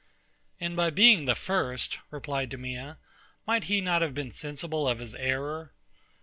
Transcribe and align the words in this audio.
And 0.59 0.75
by 0.75 0.89
being 0.89 1.25
the 1.25 1.35
first, 1.35 1.99
replied 2.09 2.49
DEMEA, 2.49 2.97
might 3.45 3.65
he 3.65 3.81
not 3.81 4.01
have 4.01 4.15
been 4.15 4.31
sensible 4.31 4.87
of 4.87 4.97
his 4.97 5.13
error? 5.13 5.73